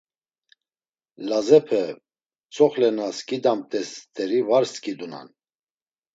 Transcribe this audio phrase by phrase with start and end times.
[1.27, 1.81] Lazepe,
[2.51, 5.27] tzoxle na skidamt̆ez steri var skidunan!